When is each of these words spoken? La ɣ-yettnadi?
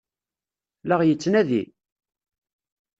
La 0.87 0.95
ɣ-yettnadi? 0.99 1.63